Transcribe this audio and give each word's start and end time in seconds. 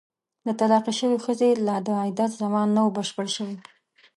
د 0.45 0.47
طلاقې 0.59 0.93
شوې 0.99 1.17
ښځې 1.25 1.49
لا 1.67 1.77
د 1.87 1.87
عدت 2.03 2.31
زمان 2.41 2.67
نه 2.75 2.81
وو 2.83 2.93
بشپړ 2.97 3.25
شوی. 3.35 3.57